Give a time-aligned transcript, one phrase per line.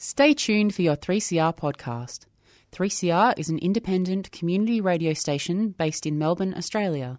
[0.00, 2.20] Stay tuned for your 3CR podcast.
[2.70, 7.18] 3CR is an independent community radio station based in Melbourne, Australia.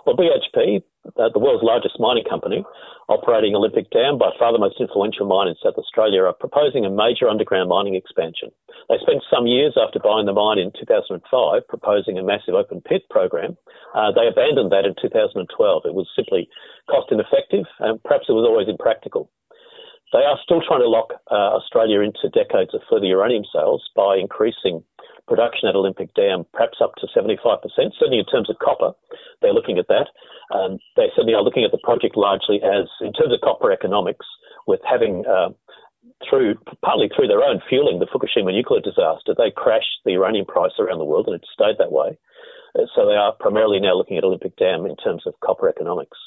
[0.05, 0.81] Well, BHP,
[1.17, 2.65] uh, the world's largest mining company,
[3.07, 6.89] operating Olympic Dam, by far the most influential mine in South Australia, are proposing a
[6.89, 8.49] major underground mining expansion.
[8.89, 11.21] They spent some years after buying the mine in 2005
[11.67, 13.57] proposing a massive open pit program.
[13.93, 15.45] Uh, they abandoned that in 2012.
[15.85, 16.49] It was simply
[16.89, 19.29] cost ineffective and perhaps it was always impractical.
[20.13, 24.17] They are still trying to lock uh, Australia into decades of further uranium sales by
[24.17, 24.83] increasing
[25.27, 27.63] production at Olympic Dam, perhaps up to 75%,
[27.97, 28.91] certainly in terms of copper.
[29.41, 30.07] They're looking at that.
[30.53, 34.25] Um, they certainly are looking at the project largely as, in terms of copper economics,
[34.67, 35.49] with having uh,
[36.29, 40.71] through partly through their own fueling the Fukushima nuclear disaster, they crashed the uranium price
[40.79, 42.17] around the world, and it stayed that way.
[42.77, 46.17] Uh, so they are primarily now looking at Olympic Dam in terms of copper economics.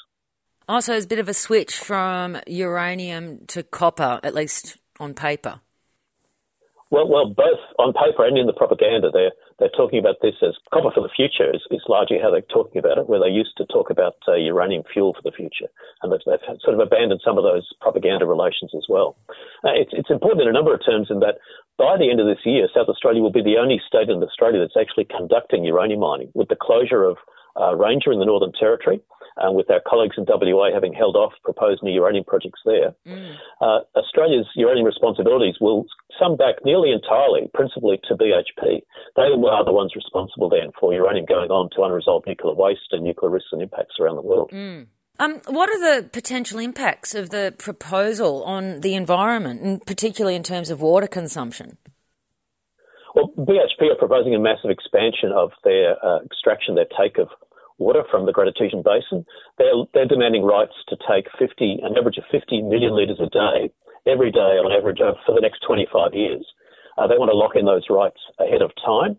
[0.67, 5.61] Also, it's a bit of a switch from uranium to copper, at least on paper.
[6.91, 10.53] Well, well, both on paper and in the propaganda, they're they're talking about this as
[10.71, 13.09] copper for the future is, is largely how they're talking about it.
[13.09, 15.65] Where they used to talk about uh, uranium fuel for the future,
[16.03, 19.17] and they've, they've, sort of abandoned some of those propaganda relations as well.
[19.63, 21.41] Uh, it's it's important in a number of terms in that
[21.77, 24.59] by the end of this year, South Australia will be the only state in Australia
[24.59, 27.17] that's actually conducting uranium mining, with the closure of
[27.59, 29.01] uh, Ranger in the Northern Territory
[29.37, 32.95] uh, with our colleagues in WA having held off proposed new uranium projects there.
[33.07, 33.35] Mm.
[33.61, 35.85] Uh, Australia's uranium responsibilities will
[36.19, 38.81] sum back nearly entirely, principally to BHP.
[39.15, 43.03] They are the ones responsible then for uranium going on to unresolved nuclear waste and
[43.03, 44.51] nuclear risks and impacts around the world.
[44.53, 44.87] Mm.
[45.17, 50.43] Um, what are the potential impacts of the proposal on the environment, and particularly in
[50.43, 51.77] terms of water consumption?
[53.15, 57.29] Well, BHP are proposing a massive expansion of their uh, extraction, their take of
[57.77, 59.25] water from the Great Artesian Basin.
[59.57, 63.71] They're, they're demanding rights to take 50, an average of 50 million litres a day,
[64.07, 66.45] every day on average uh, for the next 25 years.
[66.97, 69.17] Uh, they want to lock in those rights ahead of time.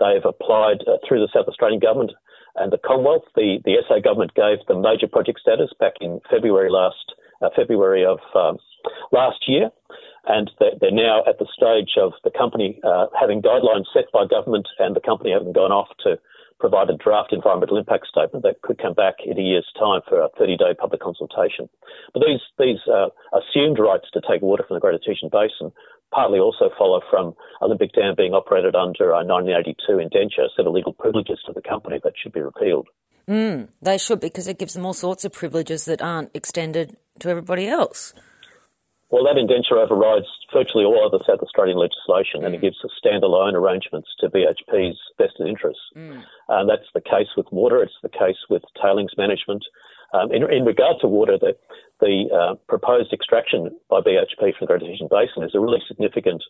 [0.00, 2.12] They've applied uh, through the South Australian government
[2.56, 3.28] and the Commonwealth.
[3.34, 8.04] The, the SA government gave them major project status back in February last uh, February
[8.04, 8.58] of um,
[9.12, 9.70] last year,
[10.26, 14.26] and they're, they're, now at the stage of the company uh, having guidelines set by
[14.26, 16.18] government and the company having gone off to
[16.58, 20.20] provide a draft environmental impact statement that could come back in a year's time for
[20.20, 21.68] a 30-day public consultation.
[22.12, 25.72] But these these uh, assumed rights to take water from the Great Artesian Basin
[26.10, 30.92] partly also follow from Olympic Dam being operated under a 1982 indenture, set of legal
[30.92, 32.88] privileges to the company that should be repealed.
[33.28, 37.28] Mm, they should because it gives them all sorts of privileges that aren't extended to
[37.28, 38.14] everybody else.
[39.10, 42.46] Well, that indenture overrides virtually all other South Australian legislation mm.
[42.46, 42.62] and it mm.
[42.62, 45.82] gives standalone arrangements to BHP's vested interests.
[45.96, 46.24] Mm.
[46.48, 49.64] And that's the case with water, it's the case with tailings management.
[50.12, 51.56] Um, in, in, regard to water, the,
[52.00, 56.42] the uh, proposed extraction by BHP from the Great Artesian Basin is a really significant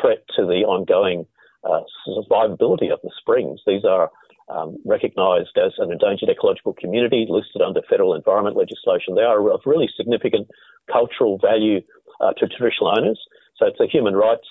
[0.00, 1.26] threat to the ongoing
[1.64, 3.60] uh, survivability of the springs.
[3.66, 4.10] These are
[4.48, 9.14] um, recognised as an endangered ecological community listed under federal environment legislation.
[9.14, 10.48] They are of really significant
[10.90, 11.80] cultural value
[12.22, 13.20] uh, to traditional owners.
[13.58, 14.46] So it's a human rights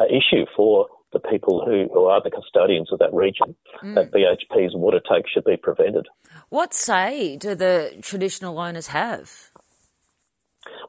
[0.00, 3.94] uh, issue for the people who, who, are the custodians of that region mm.
[3.94, 6.06] that BHP's water take should be prevented.
[6.50, 9.50] What say do the traditional owners have?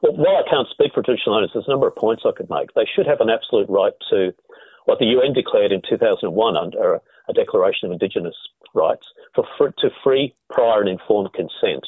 [0.00, 2.50] Well, while I can't speak for traditional owners, there's a number of points I could
[2.50, 2.72] make.
[2.74, 4.32] They should have an absolute right to
[4.84, 8.34] what the UN declared in 2001 under a Declaration of Indigenous
[8.74, 11.86] Rights for, for, to free, prior, and informed consent.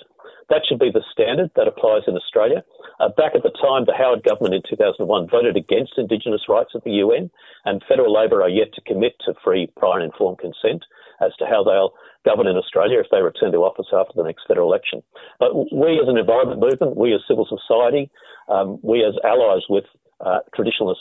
[0.51, 2.65] That should be the standard that applies in Australia.
[3.01, 6.85] Uh, back at the time, the Howard government in 2001 voted against Indigenous rights at
[6.85, 7.31] the UN,
[7.65, 10.85] and federal Labor are yet to commit to free, prior, and informed consent
[11.21, 11.95] as to how they'll
[12.25, 15.03] govern in Australia if they return to office after the next federal election.
[15.39, 18.11] But we as an environment movement, we as civil society,
[18.49, 19.85] um, we as allies with
[20.25, 20.97] uh, traditional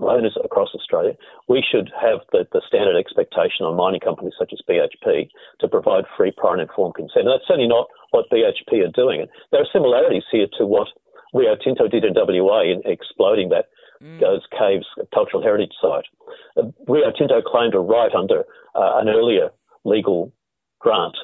[0.00, 1.12] owners across Australia,
[1.48, 5.28] we should have the, the, standard expectation on mining companies such as BHP
[5.58, 7.26] to provide free, prior and informed consent.
[7.26, 9.26] And that's certainly not what BHP are doing.
[9.50, 10.86] There are similarities here to what
[11.34, 13.66] Rio Tinto did in WA in exploding that
[14.02, 14.20] mm.
[14.20, 16.06] those caves cultural heritage site.
[16.56, 18.44] Uh, Rio Tinto claimed a right under
[18.74, 19.50] uh, an earlier
[19.84, 20.32] legal
[20.78, 21.16] grant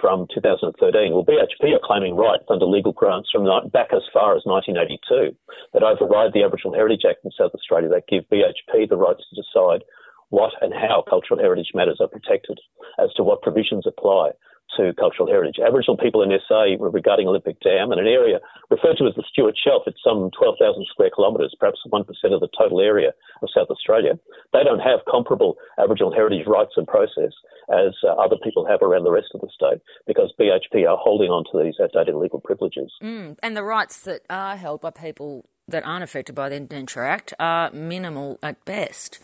[0.00, 1.12] from 2013.
[1.12, 5.36] Well, BHP are claiming rights under legal grants from back as far as 1982
[5.72, 9.40] that override the Aboriginal Heritage Act in South Australia that give BHP the rights to
[9.40, 9.84] decide
[10.30, 12.58] what and how cultural heritage matters are protected,
[12.98, 14.30] as to what provisions apply
[14.76, 15.56] to cultural heritage.
[15.58, 18.40] Aboriginal people in SA were regarding Olympic Dam and an area
[18.70, 22.48] referred to as the Stuart Shelf, it's some 12,000 square kilometres, perhaps 1% of the
[22.56, 24.18] total area of South Australia.
[24.52, 27.32] They don't have comparable Aboriginal heritage rights and process
[27.70, 31.30] as uh, other people have around the rest of the state because BHP are holding
[31.30, 32.92] on to these outdated legal privileges.
[33.02, 37.04] Mm, and the rights that are held by people that aren't affected by the Indenture
[37.04, 39.18] Act are minimal at best.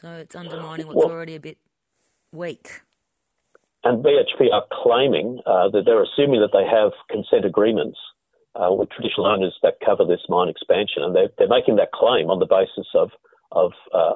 [0.00, 1.58] So it's undermining what's well, already a bit
[2.30, 2.82] weak.
[3.84, 7.98] And BHP are claiming uh, that they're assuming that they have consent agreements
[8.58, 12.30] uh, with traditional owners that cover this mine expansion, and they're, they're making that claim
[12.30, 13.10] on the basis of
[13.52, 14.12] of uh,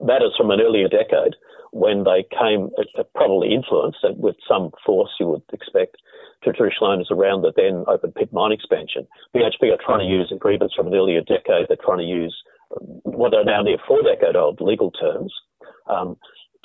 [0.00, 1.34] matters from an earlier decade
[1.72, 5.96] when they came uh, probably influenced with some force you would expect
[6.42, 9.06] to traditional owners around the then open pit mine expansion.
[9.34, 11.68] BHP are trying to use agreements from an earlier decade.
[11.68, 12.36] They're trying to use
[13.02, 15.32] what are now near four decade old legal terms
[15.88, 16.16] um,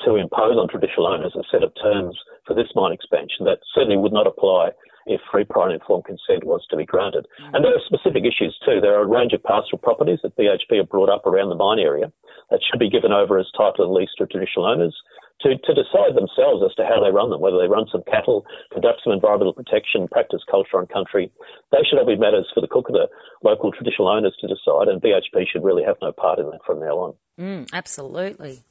[0.04, 3.98] to impose on traditional owners a set of terms for this mine expansion that certainly
[3.98, 4.72] would not apply
[5.06, 7.28] if free, prior and informed consent was to be granted.
[7.54, 8.82] And there are specific issues too.
[8.82, 11.80] There are a range of pastoral properties that BHP have brought up around the mine
[11.80, 12.12] area
[12.50, 14.96] that should be given over as title and lease to traditional owners
[15.42, 18.46] to, to decide themselves as to how they run them, whether they run some cattle,
[18.72, 21.32] conduct some environmental protection, practice culture on country.
[21.72, 23.08] They should all be matters for the cook of the
[23.44, 26.80] local traditional owners to decide, and BHP should really have no part in that from
[26.80, 27.14] now on.
[27.40, 28.64] Mm, absolutely.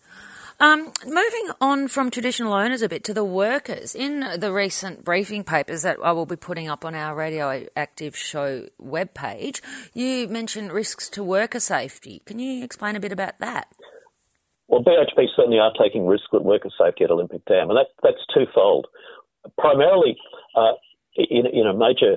[0.61, 5.43] Um, moving on from traditional owners a bit to the workers, in the recent briefing
[5.43, 9.61] papers that I will be putting up on our Radioactive Show webpage,
[9.95, 12.23] you mentioned risks to worker safety.
[12.25, 13.67] Can you explain a bit about that?
[14.69, 18.25] Well, BHP certainly are taking risks with worker safety at Olympic Dam, and that, that's
[18.33, 18.87] twofold.
[19.59, 20.17] Primarily,
[20.55, 20.73] uh,
[21.17, 22.17] in, in a major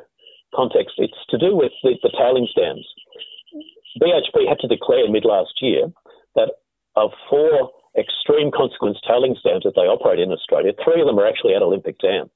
[0.56, 2.88] context, it's to do with the, the tailings dams.
[4.00, 5.92] BHP had to declare mid last year
[6.36, 6.51] that
[6.95, 11.27] of four extreme consequence tailings dams that they operate in Australia, three of them are
[11.27, 12.29] actually at Olympic Dam.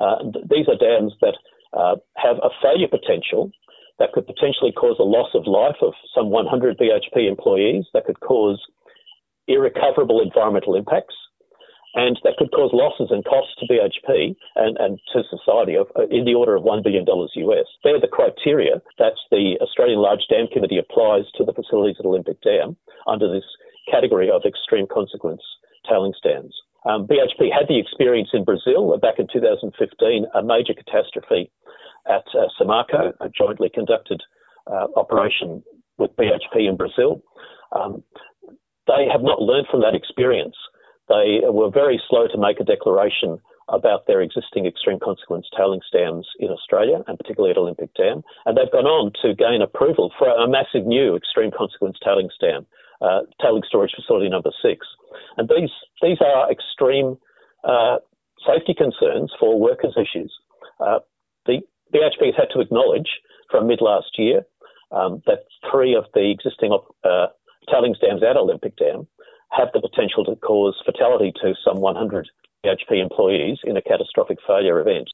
[0.00, 0.16] Uh,
[0.50, 1.36] these are dams that
[1.72, 3.52] uh, have a failure potential
[3.98, 8.18] that could potentially cause a loss of life of some 100 BHP employees, that could
[8.20, 8.60] cause
[9.46, 11.14] irrecoverable environmental impacts,
[11.94, 16.06] and that could cause losses and costs to BHP and, and to society of, uh,
[16.10, 17.66] in the order of $1 billion US.
[17.84, 22.42] They're the criteria that the Australian Large Dam Committee applies to the facilities at Olympic
[22.42, 23.46] Dam under this
[23.90, 25.42] category of extreme consequence
[25.88, 26.54] tailing dams.
[26.86, 31.50] Um, BHP had the experience in Brazil back in 2015, a major catastrophe
[32.06, 34.20] at uh, Samarco, a jointly conducted
[34.66, 35.62] uh, operation
[35.98, 37.22] with BHP in Brazil.
[37.72, 38.02] Um,
[38.86, 40.56] they have not learned from that experience.
[41.08, 46.28] They were very slow to make a declaration about their existing extreme consequence tailing dams
[46.38, 48.22] in Australia and particularly at Olympic Dam.
[48.44, 52.66] And they've gone on to gain approval for a massive new extreme consequence tailing dam,
[53.04, 54.86] uh, tailing storage facility number six.
[55.36, 55.70] And these,
[56.00, 57.16] these are extreme
[57.64, 57.96] uh,
[58.46, 60.32] safety concerns for workers' issues.
[60.80, 61.00] Uh,
[61.46, 61.60] the
[61.92, 63.08] BHP has had to acknowledge
[63.50, 64.42] from mid last year
[64.90, 67.26] um, that three of the existing uh,
[67.70, 69.06] tailings dams at Olympic Dam
[69.50, 72.28] have the potential to cause fatality to some 100
[72.64, 75.08] BHP employees in a catastrophic failure event.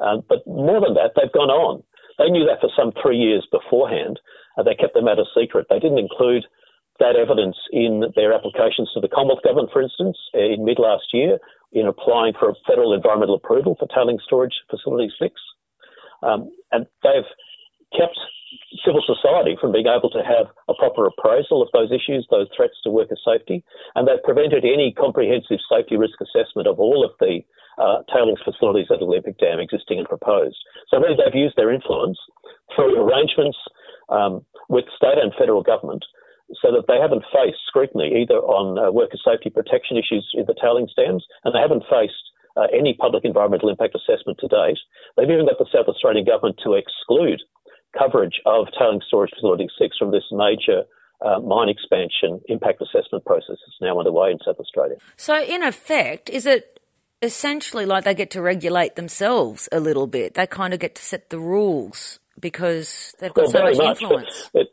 [0.00, 1.82] Um, but more than that, they've gone on.
[2.18, 4.20] They knew that for some three years beforehand.
[4.58, 5.66] Uh, they kept the matter secret.
[5.70, 6.44] They didn't include
[7.02, 11.38] that evidence in their applications to the Commonwealth Government, for instance, in mid last year,
[11.72, 15.34] in applying for a federal environmental approval for tailing storage facility six.
[16.22, 17.26] Um, and they've
[17.90, 18.14] kept
[18.84, 22.76] civil society from being able to have a proper appraisal of those issues, those threats
[22.84, 27.40] to worker safety, and they've prevented any comprehensive safety risk assessment of all of the
[27.78, 30.56] uh, tailings facilities at Olympic Dam existing and proposed.
[30.88, 32.18] So really they've used their influence
[32.76, 33.56] through arrangements
[34.08, 36.04] um, with state and federal government
[36.60, 40.54] so that they haven't faced scrutiny either on uh, worker safety protection issues in the
[40.54, 44.78] tailings dams and they haven't faced uh, any public environmental impact assessment to date.
[45.16, 47.40] They've even got the South Australian government to exclude
[47.96, 50.84] coverage of tailings storage facility 6 from this major
[51.24, 54.96] uh, mine expansion impact assessment process is now underway in South Australia.
[55.16, 56.80] So, in effect, is it
[57.22, 60.34] essentially like they get to regulate themselves a little bit?
[60.34, 64.02] They kind of get to set the rules because they've got well, so much, much
[64.02, 64.50] influence.
[64.54, 64.68] It,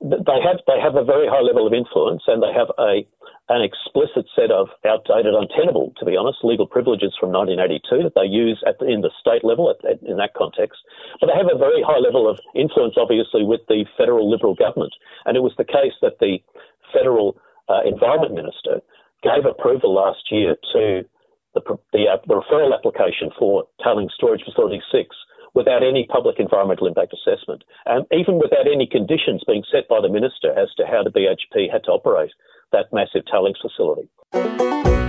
[0.00, 3.02] they have they have a very high level of influence, and they have a
[3.48, 8.28] an explicit set of outdated, untenable, to be honest, legal privileges from 1982 that they
[8.28, 10.76] use at the, in the state level at, at, in that context.
[11.18, 14.92] But they have a very high level of influence, obviously, with the federal Liberal government.
[15.24, 16.44] And it was the case that the
[16.92, 17.40] federal
[17.72, 18.84] uh, environment minister
[19.24, 21.08] gave approval last year to
[21.56, 21.64] the,
[21.96, 25.16] the, uh, the referral application for tailing storage facility six
[25.58, 30.08] without any public environmental impact assessment, and even without any conditions being set by the
[30.08, 32.30] minister as to how the BHP had to operate
[32.70, 34.08] that massive tailings facility.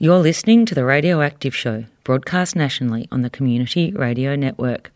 [0.00, 4.92] You're listening to The Radioactive Show, broadcast nationally on the Community Radio Network.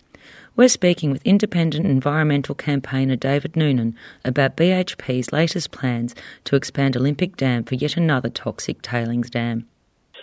[0.54, 7.36] We're speaking with independent environmental campaigner David Noonan about BHP's latest plans to expand Olympic
[7.36, 9.66] Dam for yet another toxic tailings dam.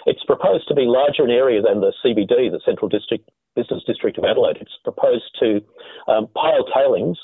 [0.06, 4.18] It's proposed to be larger in area than the CBD, the Central District Business District
[4.18, 4.60] of Adelaide.
[4.62, 5.62] It's proposed to
[6.08, 7.18] um, pile tailings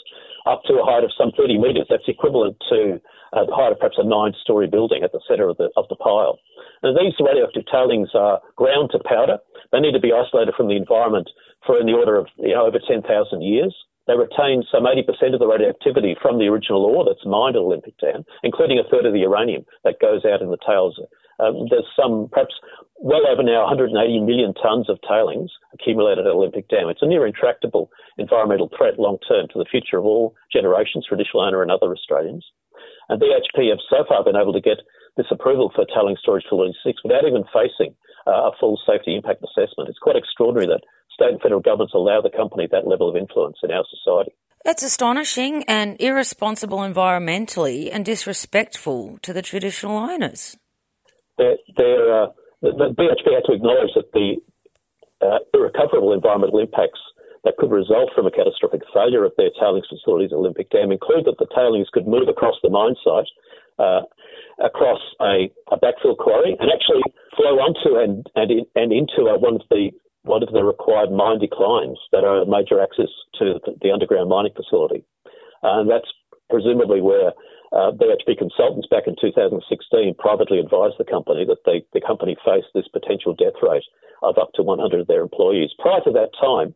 [0.46, 1.88] up to a height of some 30 metres.
[1.90, 3.02] That's equivalent to
[3.34, 5.96] uh, the height of perhaps a nine-storey building at the centre of the of the
[5.96, 6.40] pile.
[6.84, 9.38] Now, these radioactive tailings are ground to powder.
[9.72, 11.30] They need to be isolated from the environment
[11.66, 13.02] for in the order of you know, over 10,000
[13.42, 13.76] years.
[14.08, 17.98] They retain some 80% of the radioactivity from the original ore that's mined at Olympic
[17.98, 21.00] Dam, including a third of the uranium that goes out in the tails.
[21.40, 22.56] Um, there's some, perhaps
[22.96, 26.88] well over now 180 million tonnes of tailings accumulated at Olympic Dam.
[26.88, 31.44] It's a near intractable environmental threat long term to the future of all generations, traditional
[31.44, 32.46] owner and other Australians.
[33.10, 34.80] And BHP have so far been able to get
[35.18, 37.96] this approval for tailings storage facility 6 without even facing
[38.28, 39.90] uh, a full safety impact assessment.
[39.90, 43.58] It's quite extraordinary that state and federal governments allow the company that level of influence
[43.64, 44.32] in our society.
[44.66, 50.58] That's astonishing and irresponsible environmentally and disrespectful to the traditional owners.
[51.38, 52.28] They're, uh,
[52.62, 54.38] the, BHP had to acknowledge that the
[55.22, 57.00] uh, irrecoverable environmental impacts
[57.44, 61.26] that could result from a catastrophic failure of their tailings facilities at Olympic Dam include
[61.26, 63.30] that the tailings could move across the mine site
[63.78, 64.02] uh,
[64.64, 67.04] across a, a, backfill quarry and actually
[67.36, 69.92] flow onto and and, in, and into a, one of the
[70.24, 74.30] one of the required mine declines that are a major access to the, the underground
[74.30, 75.04] mining facility,
[75.62, 76.10] and that's
[76.50, 77.32] presumably where
[77.72, 82.70] uh, BHP consultants back in 2016 privately advised the company that they, the company faced
[82.74, 83.86] this potential death rate
[84.24, 85.72] of up to 100 of their employees.
[85.80, 86.74] Prior to that time,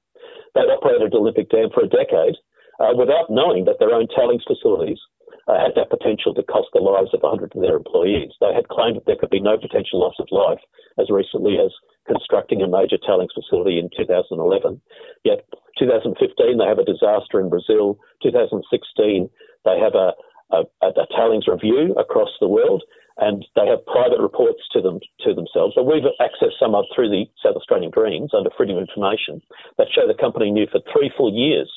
[0.55, 2.35] they'd operated Olympic Dam for a decade
[2.79, 4.99] uh, without knowing that their own tailings facilities
[5.47, 8.31] uh, had that potential to cost the lives of 100 of their employees.
[8.39, 10.61] They had claimed that there could be no potential loss of life
[10.97, 11.73] as recently as
[12.05, 14.81] constructing a major tailings facility in 2011.
[15.23, 15.45] Yet
[15.77, 17.97] 2015 they have a disaster in Brazil.
[18.21, 19.29] 2016
[19.65, 20.13] they have a,
[20.51, 22.83] a, a tailings review across the world
[23.19, 25.75] and they have private reports to them to themselves.
[25.75, 29.41] So we've accessed some of through the South Australian Greens under freedom of information
[29.77, 31.69] that show the company knew for three full years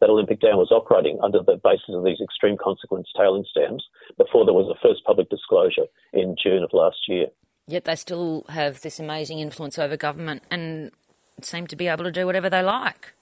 [0.00, 3.84] that Olympic Dam was operating under the basis of these extreme consequence tailings dams
[4.16, 7.26] before there was a first public disclosure in June of last year.
[7.66, 10.90] Yet they still have this amazing influence over government and
[11.42, 13.12] seem to be able to do whatever they like.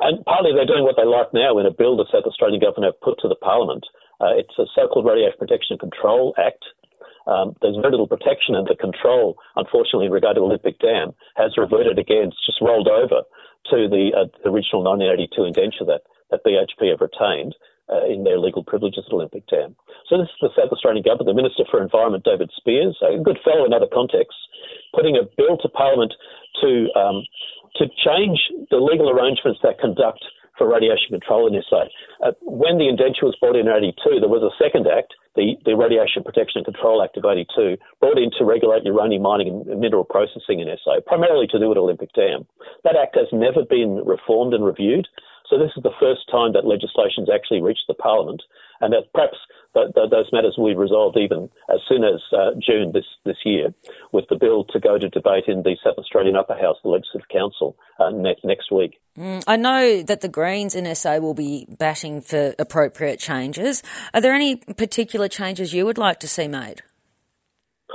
[0.00, 2.92] And partly they're doing what they like now in a bill the South Australian government
[2.92, 3.84] have put to the Parliament.
[4.20, 6.64] Uh, it's a so-called Radiation Protection and Control Act.
[7.28, 11.56] Um, there's very little protection, and the control, unfortunately, in regard to Olympic Dam, has
[11.56, 12.32] reverted again.
[12.32, 13.22] It's just rolled over
[13.70, 17.54] to the, uh, the original 1982 indenture that, that BHP have retained
[17.92, 19.76] uh, in their legal privileges at Olympic Dam.
[20.08, 23.38] So this is the South Australian government, the Minister for Environment, David Speirs, a good
[23.44, 24.40] fellow in other contexts,
[24.94, 26.14] putting a bill to Parliament
[26.62, 27.22] to um,
[27.76, 28.38] to change
[28.70, 30.24] the legal arrangements that conduct
[30.60, 31.88] for radiation control in SA.
[32.20, 35.56] Uh, when the indenture was brought in in 82, there was a second act, the,
[35.64, 39.80] the Radiation Protection and Control Act of 82, brought in to regulate uranium mining and
[39.80, 42.44] mineral processing in SA, primarily to do with Olympic Dam.
[42.84, 45.08] That act has never been reformed and reviewed.
[45.48, 48.44] So this is the first time that legislation has actually reached the Parliament
[48.80, 49.36] and that perhaps
[49.74, 53.36] th- th- those matters will be resolved even as soon as uh, June this, this
[53.44, 53.72] year,
[54.12, 57.28] with the bill to go to debate in the South Australian Upper House, the Legislative
[57.28, 59.00] Council, uh, ne- next week.
[59.18, 63.82] Mm, I know that the Greens in SA will be batting for appropriate changes.
[64.14, 66.82] Are there any particular changes you would like to see made?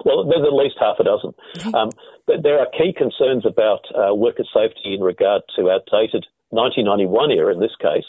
[0.03, 1.33] Well, there's at least half a dozen.
[1.73, 1.89] Um,
[2.27, 7.59] there are key concerns about uh, worker safety in regard to outdated 1991 era, in
[7.59, 8.05] this case,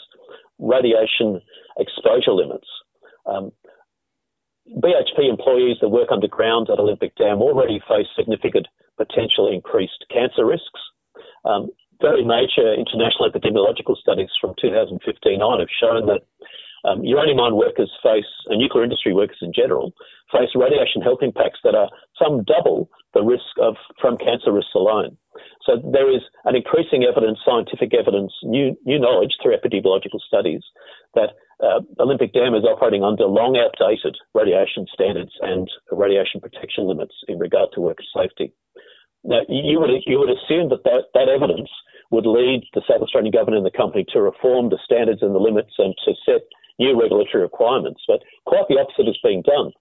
[0.59, 1.41] radiation
[1.77, 2.67] exposure limits.
[3.25, 3.51] Um,
[4.83, 10.81] BHP employees that work underground at Olympic Dam already face significant potential increased cancer risks.
[11.45, 11.69] Um,
[12.01, 16.21] very major international epidemiological studies from 2015 on have shown that
[16.85, 19.93] um, uranium mine workers face, and nuclear industry workers in general,
[20.31, 21.89] face radiation health impacts that are
[22.21, 25.17] some double the risk of from cancer risks alone.
[25.65, 30.61] So there is an increasing evidence, scientific evidence, new, new knowledge through epidemiological studies
[31.15, 37.15] that uh, Olympic Dam is operating under long outdated radiation standards and radiation protection limits
[37.27, 38.53] in regard to worker safety.
[39.23, 41.69] Now, you would, you would assume that, that that evidence
[42.11, 45.39] would lead the South Australian government and the company to reform the standards and the
[45.39, 46.41] limits and to set
[46.79, 49.71] new regulatory requirements, but quite the opposite is being done.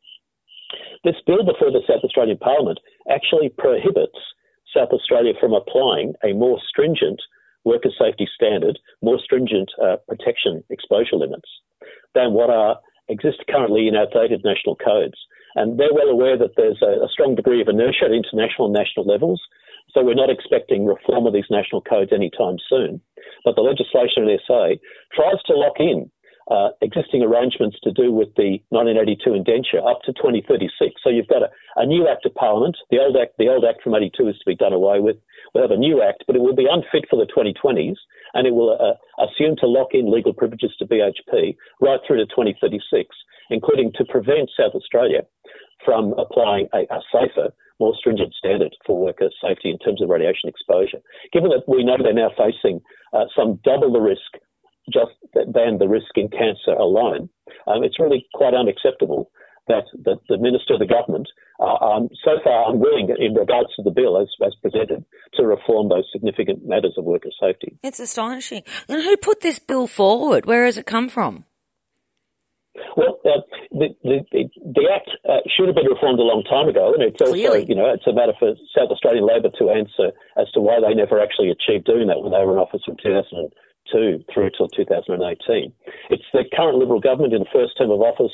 [1.05, 4.19] This bill before the South Australian Parliament actually prohibits
[4.75, 7.21] South Australia from applying a more stringent
[7.65, 11.49] worker safety standard, more stringent uh, protection exposure limits
[12.15, 15.19] than what are exist currently in our outdated national codes.
[15.55, 18.75] And they're well aware that there's a, a strong degree of inertia at international and
[18.75, 19.41] national levels.
[19.93, 23.01] So we're not expecting reform of these national codes anytime soon.
[23.45, 24.77] But the legislation in SA
[25.15, 26.11] tries to lock in
[26.51, 30.95] uh, existing arrangements to do with the 1982 indenture up to 2036.
[31.03, 32.77] So you've got a, a, new act of parliament.
[32.91, 35.17] The old act, the old act from 82 is to be done away with.
[35.53, 37.97] We'll have a new act, but it will be unfit for the 2020s,
[38.35, 42.27] and it will uh, assume to lock in legal privileges to BHP right through to
[42.27, 43.11] 2036,
[43.51, 45.23] including to prevent South Australia
[45.85, 50.49] from applying a, a safer more stringent standard for worker safety in terms of radiation
[50.49, 50.99] exposure.
[51.33, 52.81] Given that we know they're now facing
[53.13, 54.41] uh, some double the risk
[54.93, 57.29] just than the risk in cancer alone.
[57.67, 59.31] Um, it's really quite unacceptable
[59.69, 61.29] that the, the minister of the government
[61.59, 65.89] are um, so far unwilling in regards to the bill as, as presented to reform
[65.89, 67.77] those significant matters of worker safety.
[67.83, 68.63] It's astonishing.
[68.89, 70.47] And who put this bill forward?
[70.47, 71.45] Where has it come from?
[72.97, 73.41] Well, uh,
[73.73, 77.21] the, the, the, Act uh, should have been reformed a long time ago, and it's
[77.21, 77.65] also, Clearly.
[77.69, 80.95] you know, it's a matter for South Australian Labor to answer as to why they
[80.95, 83.53] never actually achieved doing that when they were in office from 2000
[83.91, 85.73] through till 2018.
[86.11, 88.33] It's the current Liberal government in the first term of office.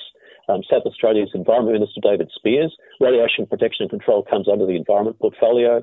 [0.49, 2.71] Um, South Australia's Environment Minister David Speirs.
[3.01, 5.83] Radiation protection and control comes under the environment portfolio.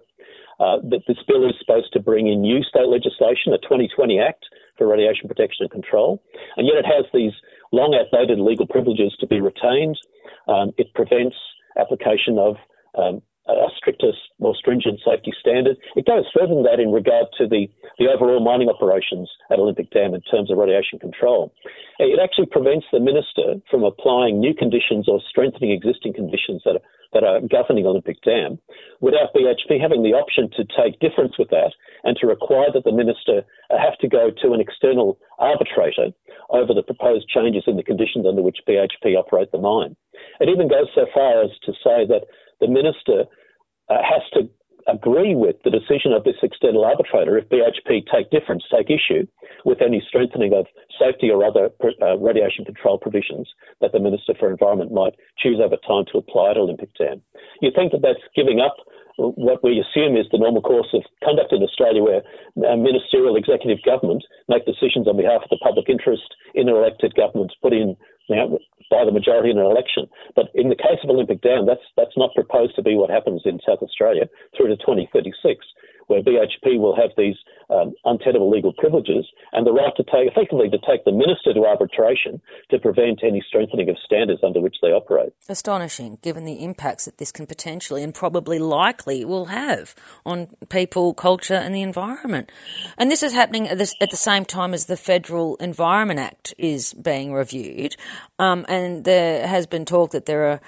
[0.59, 4.43] Uh, this bill is supposed to bring in new state legislation, a 2020 Act
[4.77, 6.21] for radiation protection and control,
[6.57, 7.31] and yet it has these
[7.71, 9.97] long outdated legal privileges to be retained.
[10.49, 11.37] Um, it prevents
[11.77, 12.55] application of
[12.97, 13.21] um,
[13.57, 15.77] a stricter, more stringent safety standard.
[15.95, 19.89] It goes further than that in regard to the, the overall mining operations at Olympic
[19.91, 21.53] Dam in terms of radiation control.
[21.99, 26.85] It actually prevents the minister from applying new conditions or strengthening existing conditions that are,
[27.13, 28.59] that are governing Olympic Dam
[29.01, 32.93] without BHP having the option to take difference with that and to require that the
[32.93, 36.13] minister have to go to an external arbitrator
[36.49, 39.95] over the proposed changes in the conditions under which BHP operate the mine.
[40.39, 42.25] It even goes so far as to say that
[42.59, 43.25] the minister
[43.89, 44.49] uh, has to
[44.87, 49.27] agree with the decision of this external arbitrator if BHP take difference, take issue
[49.65, 50.65] with any strengthening of
[50.97, 51.69] safety or other
[52.01, 53.47] uh, radiation control provisions
[53.81, 57.21] that the Minister for Environment might choose over time to apply at Olympic Dam.
[57.61, 58.77] You think that that's giving up
[59.19, 62.23] what we assume is the normal course of conduct in Australia, where
[62.77, 66.23] ministerial executive government make decisions on behalf of the public interest
[66.55, 67.97] in an elected government put in
[68.89, 70.07] by the majority in an election.
[70.35, 73.41] But in the case of Olympic Dam, that's that's not proposed to be what happens
[73.45, 75.65] in South Australia through to 2036
[76.09, 77.35] where BHP will have these
[77.69, 81.65] um, untenable legal privileges and the right to take, effectively, to take the minister to
[81.65, 82.41] arbitration
[82.71, 85.33] to prevent any strengthening of standards under which they operate.
[85.47, 89.93] Astonishing, given the impacts that this can potentially and probably likely will have
[90.25, 92.51] on people, culture, and the environment.
[92.97, 96.55] And this is happening at, this, at the same time as the Federal Environment Act
[96.57, 97.95] is being reviewed.
[98.39, 100.59] Um, and there has been talk that there are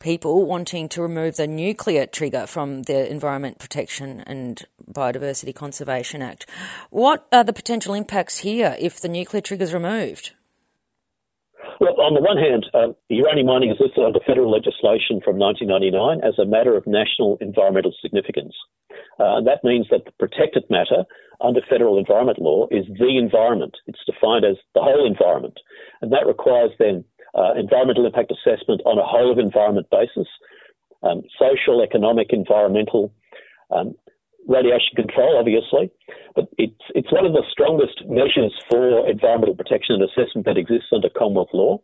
[0.00, 6.46] people wanting to remove the nuclear trigger from the Environment Protection and Biodiversity Conservation Act.
[6.90, 10.32] What are the potential impacts here if the nuclear trigger is removed?
[11.80, 16.26] Well, on the one hand, uh, uranium mining is listed under federal legislation from 1999
[16.26, 18.54] as a matter of national environmental significance.
[19.18, 21.04] Uh, that means that the protected matter
[21.40, 23.76] under federal environment law is the environment.
[23.86, 25.58] It's defined as the whole environment.
[26.02, 30.28] And that requires then uh, environmental impact assessment on a whole of environment basis,
[31.02, 33.12] um, social, economic, environmental,
[33.70, 33.94] um,
[34.48, 35.90] radiation control, obviously,
[36.34, 40.88] but it's it's one of the strongest measures for environmental protection and assessment that exists
[40.92, 41.78] under Commonwealth law.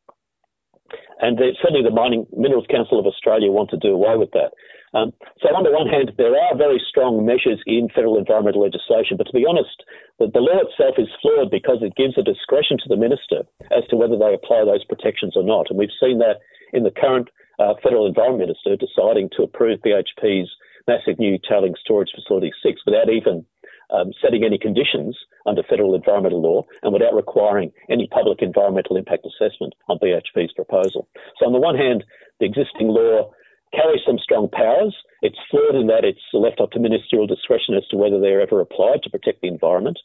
[1.21, 4.53] And certainly the Mining Minerals Council of Australia want to do away with that.
[4.95, 5.11] Um,
[5.43, 9.27] so on the one hand, there are very strong measures in federal environmental legislation, but
[9.27, 9.83] to be honest,
[10.23, 13.43] the, the law itself is flawed because it gives a discretion to the minister
[13.75, 15.67] as to whether they apply those protections or not.
[15.69, 16.39] And we've seen that
[16.73, 17.29] in the current
[17.59, 20.51] uh, federal environment minister deciding to approve BHP's
[20.87, 23.45] massive new tailing storage facility six without even
[23.91, 29.27] um, setting any conditions under federal environmental law and without requiring any public environmental impact
[29.27, 31.09] assessment on BHP's proposal.
[31.39, 32.05] So on the one hand,
[32.41, 33.31] the existing law
[33.75, 34.95] carries some strong powers.
[35.23, 38.61] It's flawed in that it's left up to ministerial discretion as to whether they're ever
[38.61, 39.99] applied to protect the environment.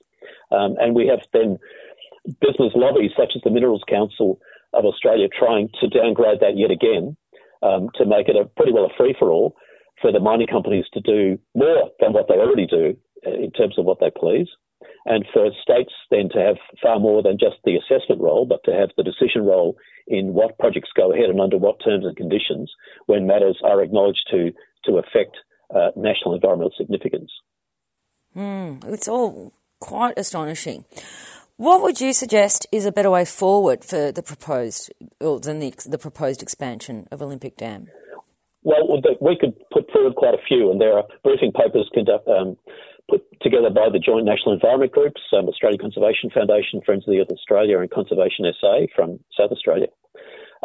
[0.52, 1.58] Um, and we have then
[2.42, 4.40] business lobbies such as the Minerals Council
[4.74, 7.18] of Australia trying to downgrade that yet again
[7.64, 9.56] um, to make it a pretty well a free for all
[10.02, 13.78] for the mining companies to do more than what they already do uh, in terms
[13.78, 14.48] of what they please,
[15.06, 18.72] and for states then to have far more than just the assessment role, but to
[18.72, 22.72] have the decision role in what projects go ahead and under what terms and conditions
[23.06, 24.52] when matters are acknowledged to
[24.86, 25.36] to affect
[25.76, 27.32] uh, national environmental significance.
[28.36, 30.86] Mm, it's all quite astonishing.
[31.58, 35.74] What would you suggest is a better way forward for the proposed, or than the,
[35.86, 37.88] the proposed expansion of Olympic Dam?
[38.64, 38.88] Well,
[39.20, 42.58] we could put forward quite a few, and there are briefing papers conduct, um,
[43.10, 47.20] put together by the Joint National Environment Groups, um, Australian Conservation Foundation, Friends of the
[47.20, 49.88] Earth Australia, and Conservation SA from South Australia.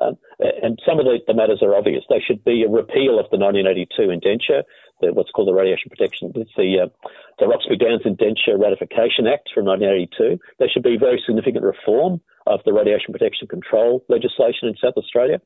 [0.02, 2.02] Um, and some of the, the, matters are obvious.
[2.10, 4.64] They should be a repeal of the 1982 indenture,
[5.00, 6.42] the, what's called the Radiation Protection, the,
[6.82, 6.90] uh,
[7.38, 10.42] the Roxby Downs Indenture Ratification Act from 1982.
[10.58, 15.40] There should be very significant reform of the radiation protection control legislation in South Australia.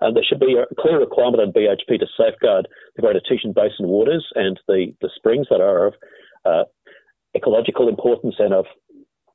[0.00, 3.88] Uh, there should be a clear requirement on BHP to safeguard the Great Artesian Basin
[3.88, 5.94] waters and the, the springs that are of
[6.44, 6.64] uh,
[7.36, 8.66] ecological importance and of,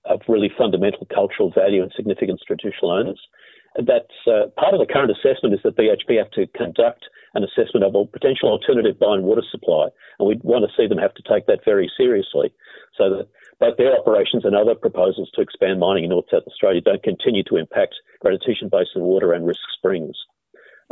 [0.05, 3.19] of really fundamental cultural value and significance to traditional owners.
[3.75, 7.85] That's uh, part of the current assessment is that BHP have to conduct an assessment
[7.85, 11.23] of a potential alternative mine water supply, and we want to see them have to
[11.29, 12.51] take that very seriously,
[12.97, 13.27] so that
[13.59, 17.43] both their operations and other proposals to expand mining in North South Australia don't continue
[17.43, 17.95] to impact
[18.25, 20.15] Artesian Basin water and risk springs.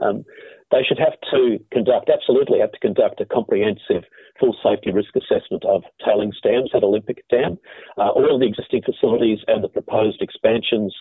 [0.02, 0.26] Um,
[0.72, 4.04] they should have to conduct, absolutely have to conduct a comprehensive
[4.40, 7.58] full safety risk assessment of tailings dams at Olympic Dam,
[7.98, 10.94] uh, all of the existing facilities and the proposed expansions,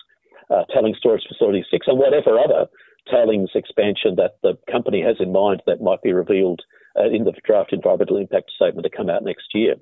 [0.49, 2.67] uh, tailings storage facility six, and whatever other
[3.11, 6.61] tailings expansion that the company has in mind that might be revealed
[6.97, 9.75] uh, in the draft environmental impact statement to come out next year.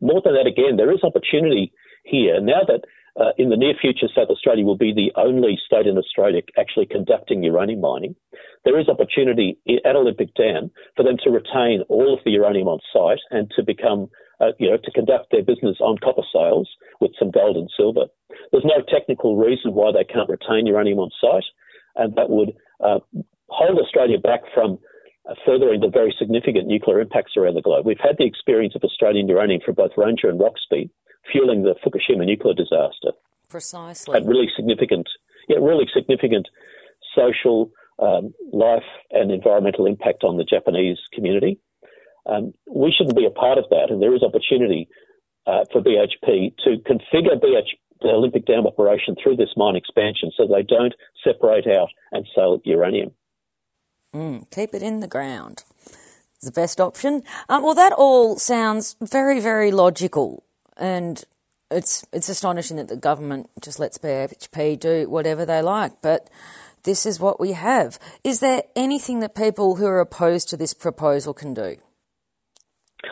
[0.00, 1.72] More than that, again, there is opportunity
[2.04, 2.82] here now that
[3.20, 6.86] uh, in the near future, South Australia will be the only state in Australia actually
[6.86, 8.16] conducting uranium mining.
[8.64, 12.80] There is opportunity at Olympic Dam for them to retain all of the uranium on
[12.92, 16.68] site and to become, uh, you know, to conduct their business on copper sales
[17.00, 18.06] with some gold and silver.
[18.50, 21.46] There's no technical reason why they can't retain uranium on site,
[21.94, 22.98] and that would uh,
[23.48, 24.78] hold Australia back from
[25.30, 27.86] uh, furthering the very significant nuclear impacts around the globe.
[27.86, 30.90] We've had the experience of Australian uranium from both Ranger and Roxby
[31.32, 33.12] fueling the Fukushima nuclear disaster.
[33.48, 34.14] Precisely.
[34.18, 35.08] Had really significant,
[35.48, 36.48] yeah, really significant
[37.14, 41.58] social, um, life, and environmental impact on the Japanese community.
[42.26, 44.88] Um, we shouldn't be a part of that, and there is opportunity
[45.46, 50.46] uh, for BHP to configure BHP the Olympic Dam operation through this mine expansion so
[50.46, 53.12] they don't separate out and sell uranium.
[54.14, 55.64] Mm, keep it in the ground.
[56.36, 57.22] It's the best option.
[57.48, 60.44] Um, well, that all sounds very, very logical
[60.76, 61.24] and
[61.70, 66.28] it's it's astonishing that the government just lets BHP do whatever they like, but
[66.84, 67.98] this is what we have.
[68.22, 71.76] Is there anything that people who are opposed to this proposal can do?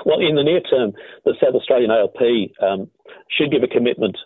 [0.05, 0.93] Well, in the near term,
[1.25, 2.21] the South Australian ALP
[2.63, 2.91] um,
[3.31, 4.17] should give a commitment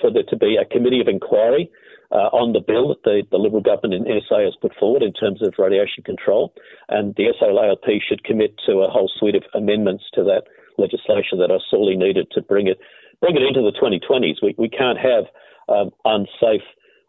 [0.00, 1.70] for there to be a committee of inquiry
[2.12, 5.12] uh, on the bill that the, the Liberal government in SA has put forward in
[5.12, 6.52] terms of radiation control,
[6.88, 10.44] and the SALP should commit to a whole suite of amendments to that
[10.78, 12.78] legislation that are sorely needed to bring it
[13.20, 14.42] bring it into the 2020s.
[14.42, 15.24] We, we can't have
[15.68, 16.66] um, unsafe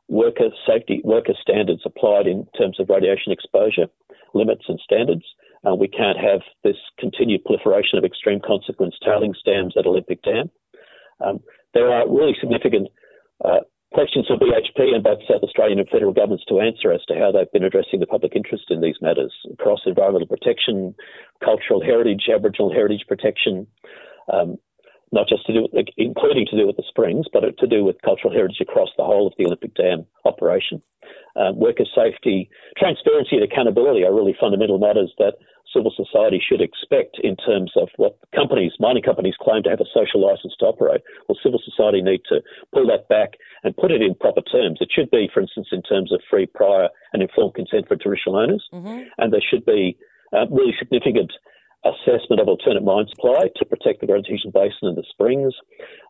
[0.08, 3.88] worker safety worker standards applied in terms of radiation exposure
[4.34, 5.24] limits and standards.
[5.68, 10.50] Uh, we can't have this continued proliferation of extreme consequence tailing dams at Olympic Dam.
[11.20, 11.40] Um,
[11.74, 12.90] there are really significant
[13.44, 13.62] uh,
[13.94, 17.32] questions for BHP and both South Australian and federal governments to answer as to how
[17.32, 20.94] they've been addressing the public interest in these matters across environmental protection,
[21.44, 23.68] cultural heritage, Aboriginal heritage protection,
[24.32, 24.58] um,
[25.12, 27.96] not just to do, with, including to do with the springs, but to do with
[28.04, 30.82] cultural heritage across the whole of the Olympic Dam operation.
[31.38, 35.36] Um, worker safety, transparency, and accountability are really fundamental matters that
[35.74, 39.94] civil society should expect in terms of what companies, mining companies, claim to have a
[39.94, 41.02] social license to operate.
[41.28, 42.42] Well, civil society need to
[42.74, 44.80] pull that back and put it in proper terms.
[44.82, 48.38] It should be, for instance, in terms of free, prior, and informed consent for traditional
[48.38, 49.04] owners, mm-hmm.
[49.18, 49.98] and there should be
[50.34, 51.32] uh, really significant
[51.86, 55.54] assessment of alternate mine supply to protect the Great Artesian Basin and the springs.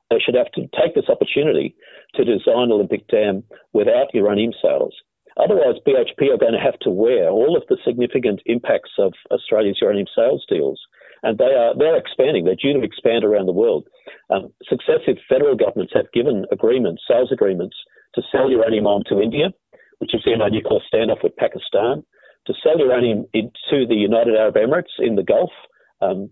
[0.09, 1.75] They should have to take this opportunity
[2.15, 3.43] to design Olympic Dam
[3.73, 4.95] without uranium sales.
[5.37, 9.77] Otherwise, BHP are going to have to wear all of the significant impacts of Australia's
[9.81, 10.81] uranium sales deals.
[11.23, 12.45] And they are they're expanding.
[12.45, 13.87] They're due to expand around the world.
[14.29, 17.75] Um, successive federal governments have given agreements, sales agreements,
[18.15, 19.49] to sell uranium on to India,
[19.99, 22.03] which is in a nuclear standoff with Pakistan,
[22.45, 25.51] to sell uranium into the United Arab Emirates in the Gulf,
[26.01, 26.29] um,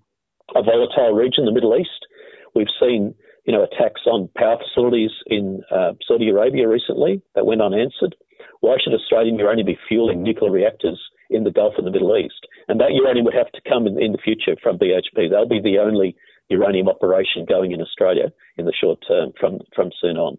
[0.55, 2.05] a volatile region, the Middle East.
[2.53, 3.13] We've seen
[3.45, 8.15] you know attacks on power facilities in uh, Saudi Arabia recently that went unanswered.
[8.61, 12.47] Why should Australian uranium be fueling nuclear reactors in the Gulf and the Middle East?
[12.67, 15.29] And that uranium would have to come in, in the future from BHP.
[15.29, 16.15] They'll be the only
[16.49, 20.37] uranium operation going in Australia in the short term from, from soon on.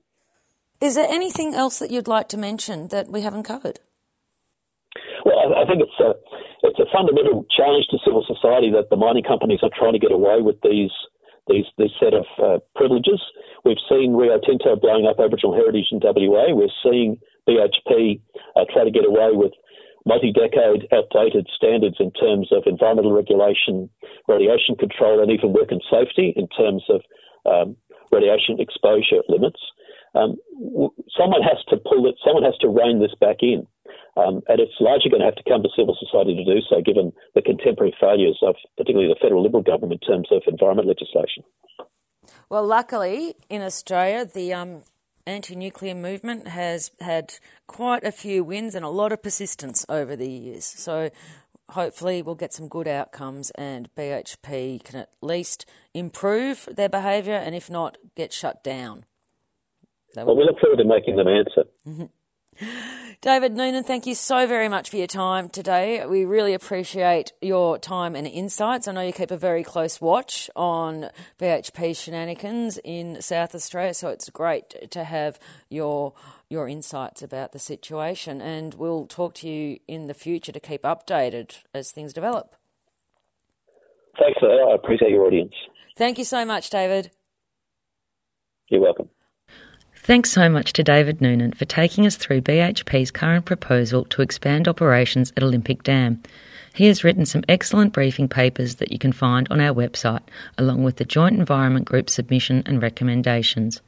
[0.81, 3.81] Is there anything else that you'd like to mention that we haven't covered?
[5.25, 6.14] Well, I think it's a
[6.62, 10.11] it's a fundamental challenge to civil society that the mining companies are trying to get
[10.11, 10.90] away with these
[11.48, 13.20] these these set of uh, privileges.
[13.64, 16.54] We've seen Rio Tinto blowing up Aboriginal heritage in WA.
[16.54, 18.20] We're seeing BHP
[18.56, 19.52] uh, try to get away with
[20.06, 23.90] multi-decade outdated standards in terms of environmental regulation,
[24.28, 27.02] radiation control, and even work and safety in terms of
[27.44, 27.76] um,
[28.12, 29.61] radiation exposure limits.
[30.14, 30.37] Um,
[31.18, 32.14] someone has to pull it.
[32.24, 33.66] Someone has to rein this back in.
[34.16, 36.81] Um, and it's largely going to have to come to civil society to do so,
[36.81, 41.44] given the contemporary failures of particularly the federal Liberal government in terms of environment legislation.
[42.48, 44.83] Well, luckily in Australia, the um,
[45.26, 47.35] anti nuclear movement has had
[47.66, 50.64] quite a few wins and a lot of persistence over the years.
[50.64, 51.11] So
[51.70, 57.55] hopefully we'll get some good outcomes and BHP can at least improve their behaviour and
[57.55, 59.05] if not, get shut down.
[60.14, 61.64] Well, we look forward to making them answer.
[63.21, 66.05] David Noonan, thank you so very much for your time today.
[66.07, 68.87] We really appreciate your time and insights.
[68.87, 74.11] I know you keep a very close watch on BHP shenanigans in South Australia, so
[74.11, 75.38] it's great to have
[75.69, 76.12] your
[76.49, 78.40] your insights about the situation.
[78.40, 82.55] And we'll talk to you in the future to keep updated as things develop.
[84.19, 84.69] Thanks for that.
[84.71, 85.55] I appreciate your audience.
[85.97, 87.11] Thank you so much, David.
[88.69, 89.09] You're welcome.
[90.07, 94.69] Thanks so much to David Noonan for taking us through BHP's current proposal to expand
[94.69, 96.23] operations at Olympic Dam.
[96.73, 100.21] He has written some excellent briefing papers that you can find on our website,
[100.59, 103.83] along with the Joint Environment Group submission and recommendations.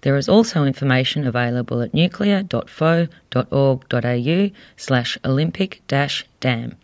[0.00, 6.74] There is also information available at nuclear.foe.org.au slash Olympic dam.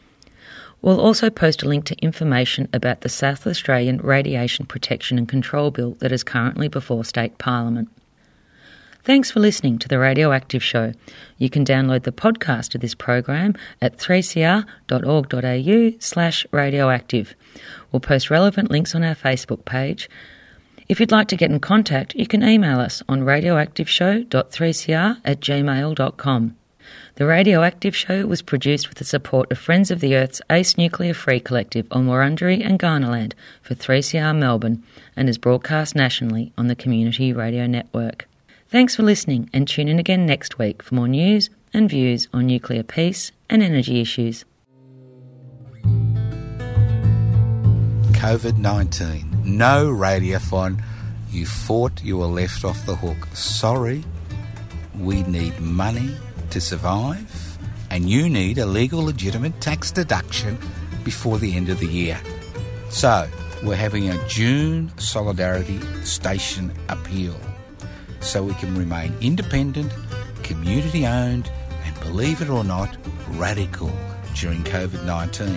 [0.82, 5.70] We'll also post a link to information about the South Australian Radiation Protection and Control
[5.70, 7.88] Bill that is currently before State Parliament.
[9.06, 10.92] Thanks for listening to The Radioactive Show.
[11.38, 17.36] You can download the podcast of this program at 3cr.org.au slash radioactive.
[17.92, 20.10] We'll post relevant links on our Facebook page.
[20.88, 26.56] If you'd like to get in contact, you can email us on radioactiveshow.3cr at gmail.com.
[27.14, 31.14] The Radioactive Show was produced with the support of Friends of the Earth's Ace Nuclear
[31.14, 34.82] Free Collective on Wurundjeri and Kaurna land for 3CR Melbourne
[35.14, 38.26] and is broadcast nationally on the Community Radio Network.
[38.68, 42.46] Thanks for listening and tune in again next week for more news and views on
[42.46, 44.44] nuclear peace and energy issues.
[48.18, 49.42] COVID 19.
[49.44, 50.82] No radiothon.
[51.30, 53.28] You fought, you were left off the hook.
[53.34, 54.02] Sorry,
[54.98, 56.16] we need money
[56.50, 57.58] to survive,
[57.90, 60.58] and you need a legal, legitimate tax deduction
[61.04, 62.18] before the end of the year.
[62.90, 63.28] So,
[63.62, 67.38] we're having a June Solidarity Station appeal
[68.26, 69.92] so we can remain independent,
[70.42, 71.50] community owned,
[71.84, 72.96] and believe it or not,
[73.30, 73.92] radical
[74.34, 75.56] during COVID 19.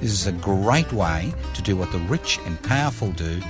[0.00, 3.40] This is a great way to do what the rich and powerful do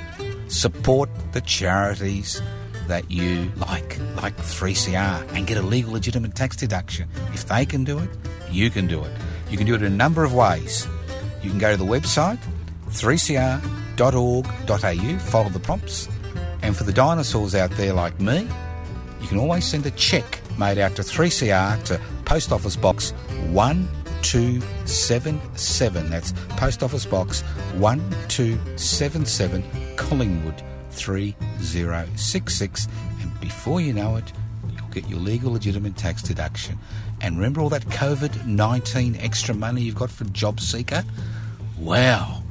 [0.48, 2.40] support the charities
[2.86, 7.08] that you like, like 3CR, and get a legal, legitimate tax deduction.
[7.32, 8.10] If they can do it,
[8.50, 9.12] you can do it.
[9.48, 10.86] You can do it in a number of ways.
[11.42, 12.38] You can go to the website
[12.88, 16.08] 3cr.org.au, follow the prompts,
[16.62, 18.48] and for the dinosaurs out there like me,
[19.20, 23.12] you can always send a cheque made out to 3CR to Post Office Box
[23.52, 26.10] 1277.
[26.10, 27.42] That's Post Office Box
[27.78, 29.64] 1277,
[29.96, 32.88] Collingwood, 3066
[33.20, 34.32] and before you know it,
[34.76, 36.78] you'll get your legal legitimate tax deduction.
[37.20, 41.04] And remember all that COVID 19 extra money you've got for Job Seeker?
[41.78, 42.42] Wow.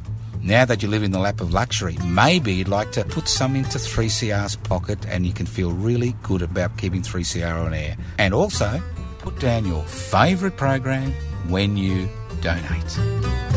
[0.41, 3.57] Now that you live in the lap of luxury, maybe you'd like to put some
[3.57, 7.97] into 3CR's pocket and you can feel really good about keeping 3CR on air.
[8.17, 8.81] And also,
[9.19, 11.11] put down your favourite program
[11.49, 12.07] when you
[12.41, 13.48] donate.